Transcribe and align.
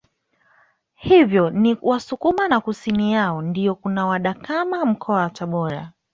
Hivyo 0.95 1.49
ni 1.49 1.77
Wasukuma 1.81 2.47
na 2.47 2.61
kusini 2.61 3.13
yao 3.13 3.41
ndio 3.41 3.75
kuna 3.75 4.05
wadakama 4.07 4.85
Mkoa 4.85 5.15
wa 5.15 5.29
Tabora 5.29 5.91